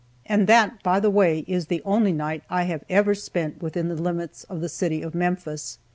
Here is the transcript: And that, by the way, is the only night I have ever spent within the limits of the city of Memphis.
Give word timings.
And 0.25 0.47
that, 0.47 0.81
by 0.81 0.99
the 0.99 1.11
way, 1.11 1.45
is 1.47 1.67
the 1.67 1.83
only 1.85 2.11
night 2.11 2.41
I 2.49 2.63
have 2.63 2.83
ever 2.89 3.13
spent 3.13 3.61
within 3.61 3.87
the 3.87 3.93
limits 4.01 4.45
of 4.45 4.59
the 4.59 4.67
city 4.67 5.03
of 5.03 5.13
Memphis. 5.13 5.77